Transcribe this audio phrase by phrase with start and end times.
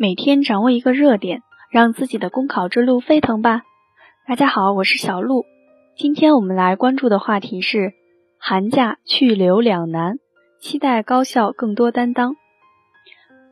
[0.00, 1.42] 每天掌握一个热点，
[1.72, 3.62] 让自己的公考之路沸腾吧！
[4.28, 5.44] 大家好，我是小鹿。
[5.96, 7.94] 今天我们来关注的话题是
[8.38, 10.20] 寒假去留两难，
[10.60, 12.36] 期待高校更多担当。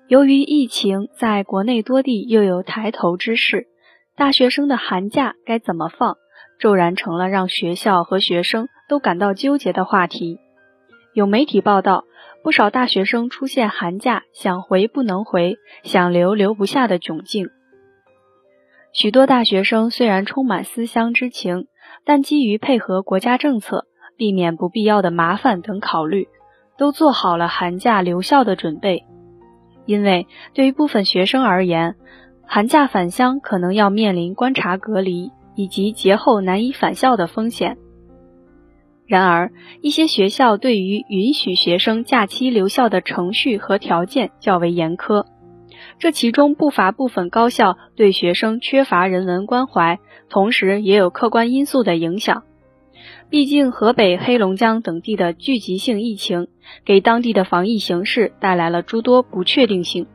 [0.07, 3.67] 由于疫情在国内多地又有抬头之势，
[4.15, 6.17] 大学生的寒假该怎么放，
[6.61, 10.39] 骤然成了让学校和学生都感到纠结的话题。
[11.13, 12.05] 有媒体报道。
[12.47, 17.49] 不少大学生出现寒假想回不能回、想留留不下的窘境。
[18.93, 21.67] 许多大学生虽然充满思乡之情，
[22.05, 26.29] 但基于配合国家政策、避免不必要的麻烦等考虑，
[26.79, 29.03] 都做好了寒假留校的准备。
[29.85, 31.97] 因为对于部分学生而言，
[32.47, 37.77] 寒假返乡可能要面临观察隔离以及节后难以返校的风险。
[39.07, 45.27] 然而，一些学校对于允许学生假期留校的程序和条件较为严苛，
[45.99, 52.43] 这其中不乏部分高校对学生缺乏人文关怀，同时也有客观因素的影响。
[53.31, 56.49] 毕竟，河北、黑龙江等地的聚集性疫情
[56.85, 60.07] 给当地的防疫形势带来了诸多不确定性。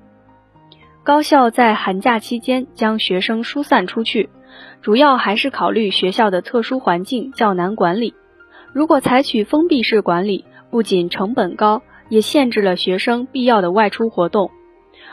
[1.03, 4.30] 高校在寒假期间将学生疏散出去，
[4.81, 8.14] 主要还是考虑学校的特殊环境较难管理。
[8.73, 14.50] 如果采取封闭式管理，不仅成本高，也限制了学生必要的外出活动；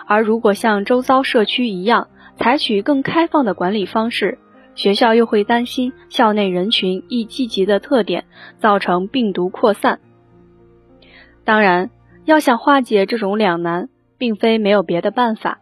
[0.06, 4.39] 而如果像周遭社区一样，采取更开放的管理方式，
[4.77, 8.27] 学校又会担心校内人群易聚集的特点，
[8.59, 9.98] 造成病毒扩散。
[11.45, 11.91] 当然，
[12.25, 15.59] 要想化解这种两难，并非没有别的办法。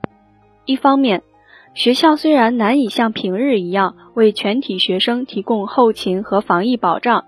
[0.67, 1.23] 一方面，
[1.73, 7.25] 学校虽然难以像平日一样为全体学生提供后勤和防疫保障，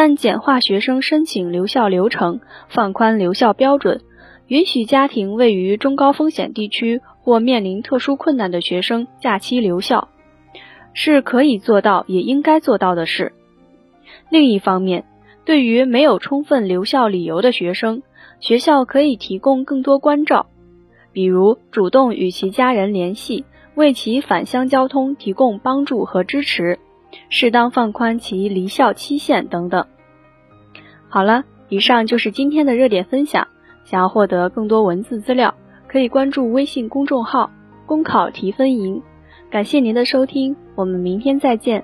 [0.00, 4.00] 但简化学生申请留校流程，放宽留校标准，
[4.46, 10.06] 允许家庭位于中高风险地区或面临特殊困难的学生假期留校，
[10.92, 13.32] 是可以做到也应该做到的事。
[14.30, 15.04] 另一方面，
[15.44, 18.04] 对于没有充分留校理由的学生，
[18.38, 20.46] 学校可以提供更多关照，
[21.12, 23.44] 比如主动与其家人联系，
[23.74, 26.78] 为其返乡交通提供帮助和支持。
[27.28, 29.86] 适当放宽其离校期限等等。
[31.08, 33.48] 好了，以上就是今天的热点分享。
[33.84, 35.54] 想要获得更多文字资料，
[35.86, 37.50] 可以关注微信公众号
[37.86, 39.02] “公考提分营”。
[39.50, 41.82] 感谢您的收听，我们明天再见。